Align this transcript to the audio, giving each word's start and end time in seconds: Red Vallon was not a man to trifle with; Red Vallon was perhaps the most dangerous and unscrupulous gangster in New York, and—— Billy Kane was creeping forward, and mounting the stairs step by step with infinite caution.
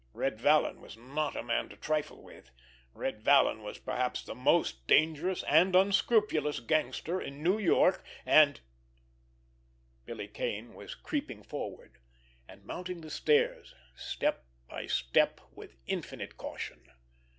Red 0.13 0.41
Vallon 0.41 0.81
was 0.81 0.97
not 0.97 1.35
a 1.35 1.43
man 1.43 1.69
to 1.69 1.77
trifle 1.77 2.23
with; 2.23 2.49
Red 2.95 3.21
Vallon 3.21 3.61
was 3.61 3.77
perhaps 3.77 4.23
the 4.23 4.33
most 4.33 4.87
dangerous 4.87 5.43
and 5.43 5.75
unscrupulous 5.75 6.59
gangster 6.59 7.21
in 7.21 7.43
New 7.43 7.59
York, 7.59 8.03
and—— 8.25 8.61
Billy 10.05 10.27
Kane 10.27 10.73
was 10.73 10.95
creeping 10.95 11.43
forward, 11.43 11.99
and 12.49 12.65
mounting 12.65 13.01
the 13.01 13.11
stairs 13.11 13.75
step 13.95 14.43
by 14.67 14.87
step 14.87 15.39
with 15.53 15.75
infinite 15.85 16.35
caution. 16.35 16.83